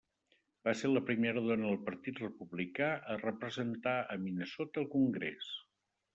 [0.67, 5.55] Va ser la primera dona del Partit Republicà a representar a Minnesota al congrés.